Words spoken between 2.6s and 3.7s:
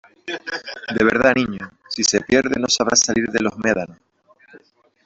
sabrá salir de los